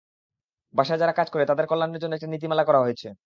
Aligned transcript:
বাসায় 0.73 0.99
যারা 0.99 1.13
কাজ 1.13 1.27
করে, 1.29 1.43
তাদের 1.45 1.65
কল্যাণের 1.67 2.01
জন্য 2.03 2.13
একটা 2.15 2.27
নীতিমালা 2.27 2.63
করা 2.65 2.79
হয়েছে। 2.79 3.07